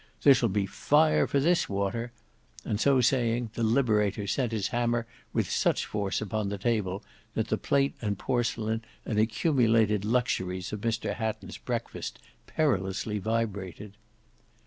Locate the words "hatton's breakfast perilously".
11.13-13.19